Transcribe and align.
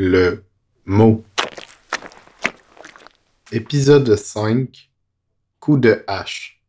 Le 0.00 0.44
mot. 0.84 1.24
Épisode 3.50 4.14
5 4.14 4.92
Coup 5.58 5.76
de 5.76 6.04
hache. 6.06 6.62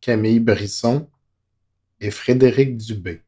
Camille 0.00 0.40
Brisson 0.40 1.06
et 2.00 2.10
Frédéric 2.10 2.78
Dubé. 2.78 3.20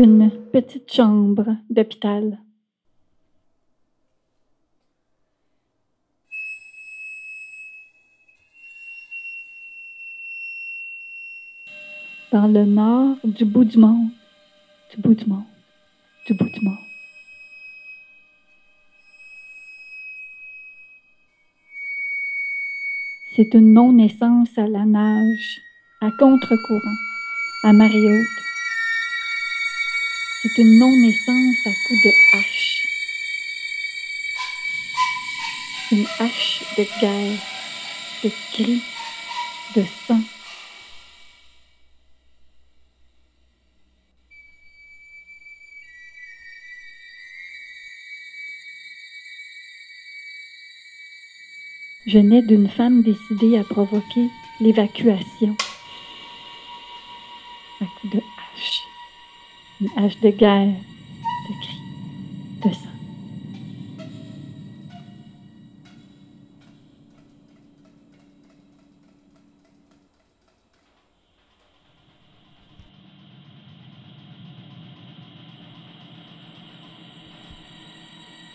Une 0.00 0.30
petite 0.52 0.92
chambre 0.92 1.56
d'hôpital. 1.70 2.38
Dans 12.30 12.46
le 12.46 12.64
nord 12.64 13.16
du 13.24 13.44
bout 13.44 13.64
du 13.64 13.78
monde, 13.78 14.10
du 14.94 15.02
bout 15.02 15.14
du 15.14 15.26
monde, 15.26 15.42
du 16.28 16.34
bout 16.34 16.48
du 16.48 16.60
monde. 16.64 16.76
C'est 23.34 23.52
une 23.52 23.72
non-naissance 23.72 24.56
à 24.58 24.68
la 24.68 24.84
nage, 24.84 25.60
à 26.00 26.12
contre-courant, 26.12 26.98
à 27.64 27.72
marée. 27.72 28.22
C'est 30.40 30.56
une 30.58 30.78
non-naissance 30.78 31.66
à 31.66 31.70
coups 31.88 32.00
de 32.04 32.12
hache. 32.32 32.86
Une 35.90 36.06
hache 36.20 36.62
de 36.76 36.84
guerre, 37.00 37.38
de 38.22 38.30
cris, 38.52 38.82
de 39.74 39.84
sang. 40.06 40.20
Je 52.06 52.18
nais 52.18 52.42
d'une 52.42 52.70
femme 52.70 53.02
décidée 53.02 53.58
à 53.58 53.64
provoquer 53.64 54.28
l'évacuation 54.60 55.56
Une 59.80 59.88
hache 59.96 60.18
de 60.20 60.30
guerre, 60.30 60.74
de 61.48 61.54
cris, 61.60 62.68
de 62.68 62.74
sang. 62.74 62.88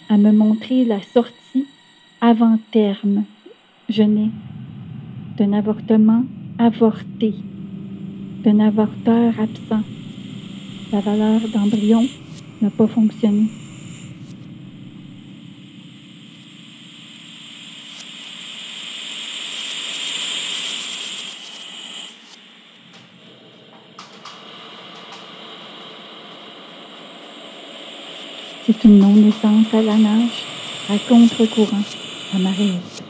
À 0.10 0.18
me 0.18 0.34
montrer 0.34 0.84
la 0.84 1.02
sortie 1.02 1.66
avant 2.20 2.60
terme. 2.72 3.24
Je 3.88 4.04
nais 4.04 4.30
d'un 5.38 5.54
avortement 5.54 6.26
avorté, 6.60 7.34
d'un 8.44 8.60
avorteur 8.60 9.34
absent. 9.40 9.84
La 10.94 11.00
valeur 11.00 11.42
d'embryon 11.52 12.08
n'a 12.62 12.70
pas 12.70 12.86
fonctionné. 12.86 13.48
C'est 28.68 28.84
une 28.84 29.00
non-naissance 29.00 29.74
à 29.74 29.82
la 29.82 29.98
nage, 29.98 30.46
à 30.92 31.00
contre-courant, 31.10 31.82
à 32.36 32.38
marée 32.38 32.70
haute. 32.70 33.03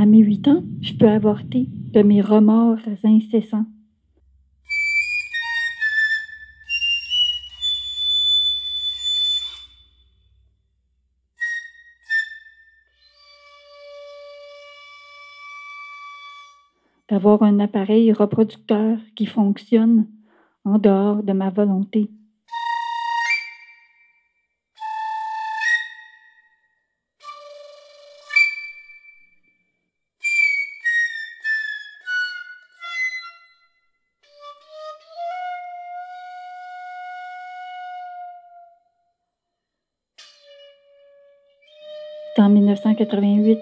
À 0.00 0.06
mes 0.06 0.18
huit 0.18 0.46
ans, 0.46 0.62
je 0.80 0.92
peux 0.94 1.08
avorter 1.08 1.66
de 1.92 2.02
mes 2.02 2.20
remords 2.20 2.78
incessants. 3.02 3.66
D'avoir 17.10 17.42
un 17.42 17.58
appareil 17.58 18.12
reproducteur 18.12 18.98
qui 19.16 19.26
fonctionne 19.26 20.06
en 20.64 20.78
dehors 20.78 21.24
de 21.24 21.32
ma 21.32 21.50
volonté. 21.50 22.08
1988. 42.84 43.58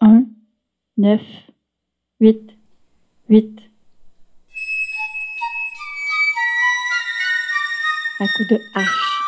1, 0.00 0.24
9, 0.96 1.20
8, 2.20 2.54
8. 3.28 3.60
À 8.20 8.26
coups 8.26 8.48
de 8.48 8.58
hache. 8.74 9.22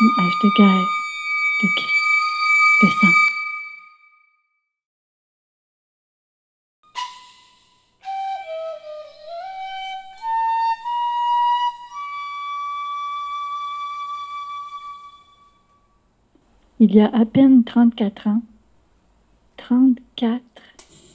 Une 0.00 0.10
hache 0.18 0.38
de 0.42 0.48
guerre, 0.56 0.88
de 1.62 1.68
cris, 1.76 2.82
de 2.82 2.88
sang. 3.00 3.21
Il 16.84 16.96
y 16.96 17.00
a 17.00 17.06
à 17.14 17.24
peine 17.24 17.62
34 17.62 18.26
ans, 18.26 18.42
34 19.56 20.42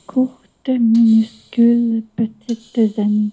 courtes, 0.08 0.70
minuscules, 0.70 2.04
petites 2.16 2.98
années. 3.00 3.32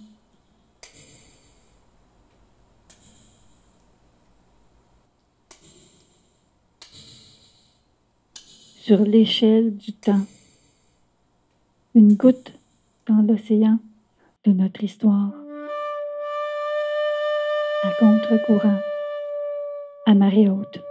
Sur 8.81 9.05
l'échelle 9.05 9.77
du 9.77 9.93
temps, 9.93 10.27
une 11.95 12.15
goutte 12.15 12.53
dans 13.07 13.23
l'océan 13.23 13.79
de 14.45 14.51
notre 14.51 14.83
histoire. 14.83 15.31
À 17.85 17.91
contre-courant, 18.01 18.81
à 20.07 20.15
marée 20.15 20.49
haute. 20.49 20.83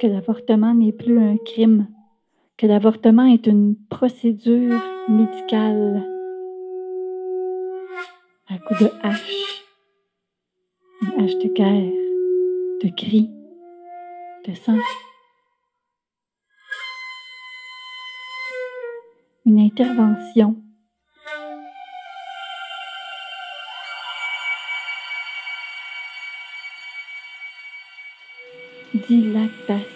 Que 0.00 0.06
l'avortement 0.06 0.74
n'est 0.74 0.92
plus 0.92 1.18
un 1.18 1.36
crime, 1.36 1.88
que 2.56 2.66
l'avortement 2.66 3.26
est 3.26 3.46
une 3.46 3.76
procédure 3.88 4.80
médicale 5.08 6.04
à 8.48 8.58
coups 8.58 8.80
de 8.80 8.90
hache, 9.02 9.64
une 11.02 11.24
hache 11.24 11.36
de 11.38 11.48
guerre, 11.48 11.92
de 12.82 12.88
cris, 12.96 13.30
de 14.46 14.54
sang. 14.54 14.78
Une 19.44 19.58
intervention. 19.60 20.56
Dilatation. 28.94 29.87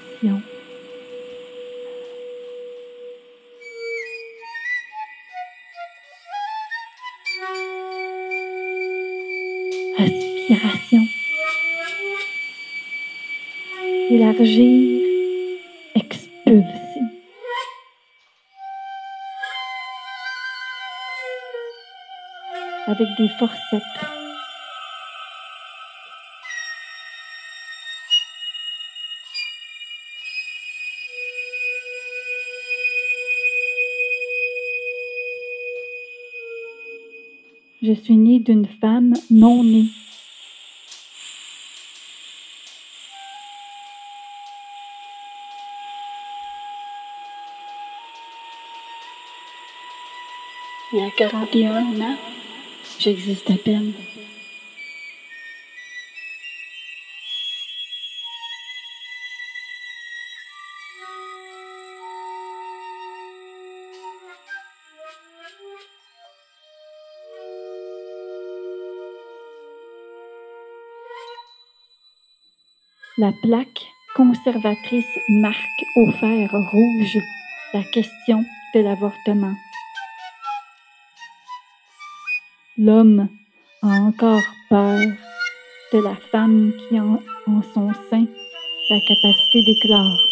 Aspiration. 10.03 11.07
Élargir, 14.11 15.01
expulser. 15.95 17.07
Avec 22.89 23.07
des 23.17 23.29
forceps. 23.39 24.22
Je 37.85 37.95
suis 37.95 38.17
née 38.17 38.39
d'une 38.39 38.69
femme 38.81 39.13
non 39.29 39.65
née. 39.65 39.87
Et 50.93 51.03
à 51.03 51.11
41 51.11 52.01
ans, 52.01 52.17
j'existe 53.01 53.51
à 53.51 53.55
peine. 53.55 53.93
La 73.19 73.31
plaque 73.43 73.85
conservatrice 74.15 75.19
marque 75.29 75.85
au 75.97 76.11
fer 76.13 76.49
rouge 76.51 77.19
la 77.75 77.83
question 77.85 78.43
de 78.75 78.81
l'avortement. 78.81 79.55
L'homme 82.79 83.29
a 83.83 83.87
encore 83.87 84.41
peur 84.71 84.99
de 85.93 85.99
la 85.99 86.17
femme 86.31 86.73
qui 86.73 86.97
a 86.97 87.03
en 87.03 87.63
son 87.75 87.93
sein 88.09 88.25
la 88.89 89.01
capacité 89.01 89.63
d'éclore. 89.63 90.29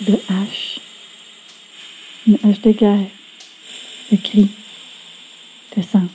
De 0.00 0.14
hache, 0.28 0.80
une 2.26 2.38
hache 2.44 2.60
de 2.60 2.72
guerre, 2.72 3.10
de 4.10 4.16
cris, 4.16 4.50
de 5.74 5.82
sang. 5.82 6.08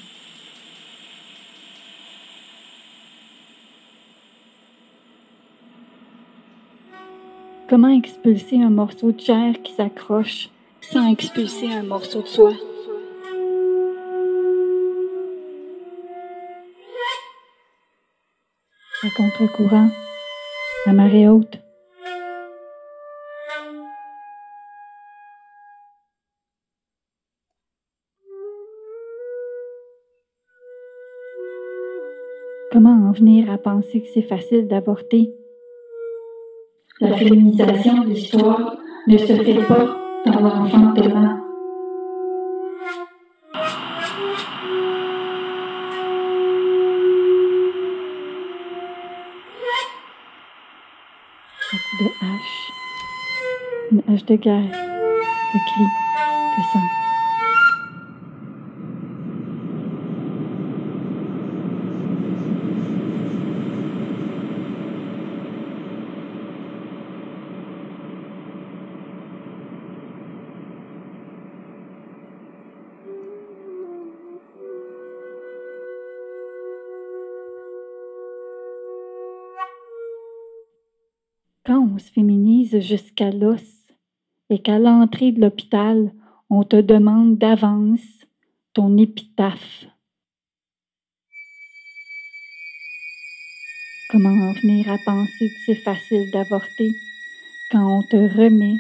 Comment 7.70 7.90
expulser 7.90 8.62
un 8.62 8.70
morceau 8.70 9.12
de 9.12 9.20
chair 9.20 9.62
qui 9.62 9.74
s'accroche 9.74 10.50
sans 10.80 11.12
expulser 11.12 11.68
un 11.68 11.84
morceau 11.84 12.22
de 12.22 12.28
soi? 12.28 12.54
À 19.04 19.10
contre-courant, 19.18 19.90
à 20.86 20.94
marée 20.94 21.28
haute. 21.28 21.60
Comment 32.72 33.10
en 33.10 33.12
venir 33.12 33.52
à 33.52 33.58
penser 33.58 34.00
que 34.00 34.08
c'est 34.14 34.22
facile 34.22 34.70
d'avorter? 34.70 35.34
La 37.08 37.16
féminisation 37.16 38.04
de 38.04 38.10
l'histoire 38.10 38.76
ne 39.08 39.18
se 39.18 39.34
fait 39.34 39.64
pas 39.66 39.98
dans 40.26 40.40
l'enfantement. 40.42 41.40
Un 51.72 51.78
coup 51.78 51.98
de 52.04 52.10
hache, 52.22 52.72
une 53.92 54.02
hache 54.14 54.26
de 54.26 54.36
guerre, 54.36 54.62
de 54.62 55.60
cris, 55.70 55.90
de 56.58 56.64
sang. 56.74 56.88
On 81.98 82.00
se 82.00 82.12
féminise 82.12 82.80
jusqu'à 82.80 83.32
l'os 83.32 83.64
et 84.52 84.60
qu'à 84.60 84.78
l'entrée 84.78 85.32
de 85.32 85.42
l'hôpital, 85.42 86.12
on 86.52 86.62
te 86.62 86.80
demande 86.80 87.40
d'avance 87.40 88.08
ton 88.76 88.98
épitaphe. 88.98 89.86
Comment 94.12 94.30
en 94.30 94.54
venir 94.54 94.92
à 94.92 94.98
penser 95.04 95.50
que 95.50 95.60
c'est 95.66 95.82
facile 95.82 96.30
d'avorter 96.32 96.92
quand 97.72 97.98
on 97.98 98.04
te 98.04 98.16
remet 98.16 98.76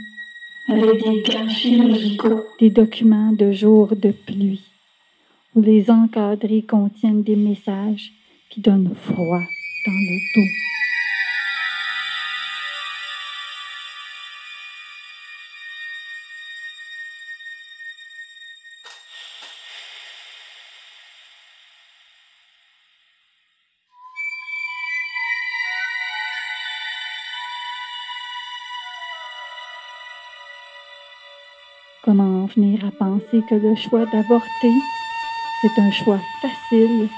avec 0.67 1.03
des 1.03 1.23
gants 1.23 1.49
chirurgicaux 1.49 2.43
des 2.59 2.69
documents 2.69 3.31
de 3.31 3.51
jours 3.51 3.95
de 3.95 4.11
pluie 4.11 4.63
où 5.55 5.61
les 5.63 5.89
encadrés 5.89 6.61
contiennent 6.61 7.23
des 7.23 7.35
messages 7.35 8.11
qui 8.51 8.61
donnent 8.61 8.93
froid 8.93 9.41
dans 9.87 9.91
le 9.91 10.17
dos. 10.35 10.76
Penser 33.29 33.43
que 33.43 33.55
le 33.55 33.75
choix 33.75 34.05
d'avorter, 34.05 34.73
c'est 35.61 35.79
un 35.79 35.91
choix 35.91 36.19
facile 36.41 37.09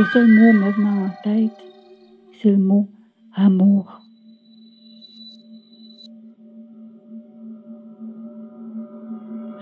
Le 0.00 0.06
seul 0.06 0.28
mot 0.28 0.52
me 0.54 0.70
venant 0.70 1.04
en 1.04 1.10
tête, 1.22 1.62
c'est 2.40 2.50
le 2.50 2.56
mot 2.56 2.88
amour. 3.34 4.00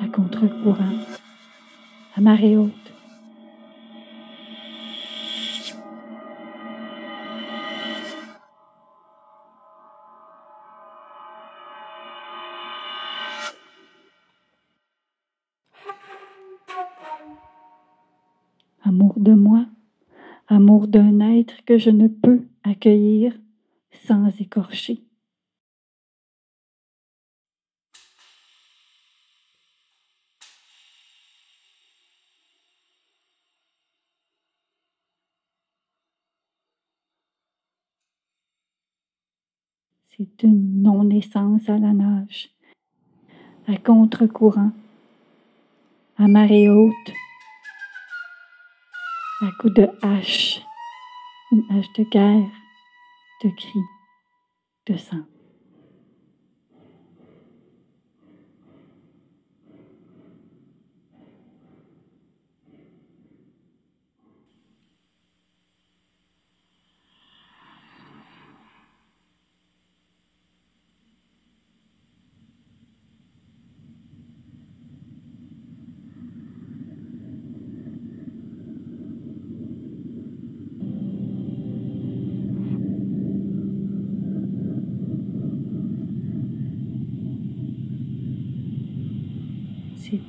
À 0.00 0.06
contre-courant, 0.14 0.94
à 2.14 2.20
marée 2.20 2.56
haute. 2.56 2.87
Que 21.66 21.78
je 21.78 21.90
ne 21.90 22.08
peux 22.08 22.46
accueillir 22.64 23.34
sans 23.92 24.28
écorcher. 24.40 25.02
C'est 40.18 40.42
une 40.42 40.82
non-naissance 40.82 41.68
à 41.68 41.78
la 41.78 41.92
nage, 41.92 42.50
à 43.68 43.76
contre-courant, 43.76 44.72
à 46.16 46.26
marée 46.26 46.68
haute, 46.68 47.12
à 49.42 49.50
coups 49.60 49.74
de 49.74 49.88
hache, 50.02 50.60
une 51.50 51.64
hache 51.70 51.92
de 51.94 52.04
guerre, 52.04 52.50
de 53.42 53.50
cris, 53.50 53.84
de 54.86 54.96
sang. 54.96 55.24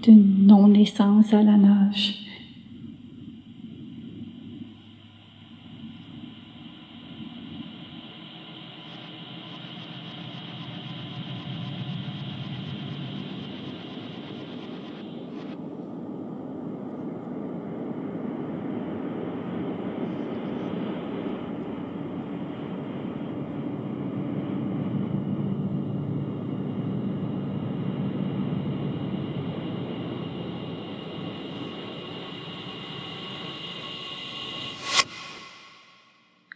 C'est 0.02 0.12
une 0.12 0.48
non-naissance 0.48 1.34
à 1.34 1.44
la 1.44 1.58
nage. 1.58 2.20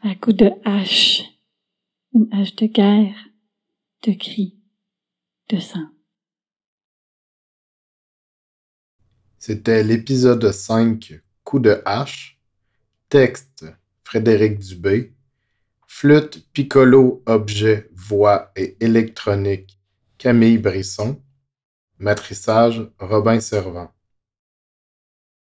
à 0.03 0.12
coups 0.23 0.37
de 0.37 0.51
hache, 0.63 1.21
une 2.13 2.29
hache 2.31 2.55
de 2.55 2.67
guerre, 2.67 3.27
de 4.03 4.13
cris, 4.13 4.57
de 5.49 5.59
sang. 5.59 5.89
C'était 9.37 9.83
l'épisode 9.83 10.49
5, 10.49 11.21
Coup 11.43 11.59
de 11.59 11.81
hache. 11.83 12.39
Texte, 13.09 13.65
Frédéric 14.05 14.59
Dubé. 14.59 15.13
Flûte, 15.87 16.47
piccolo, 16.53 17.21
objet, 17.25 17.89
voix 17.91 18.53
et 18.55 18.77
électronique, 18.79 19.77
Camille 20.17 20.57
Brisson. 20.57 21.21
Matrissage, 21.99 22.89
Robin 22.97 23.41
Servant. 23.41 23.91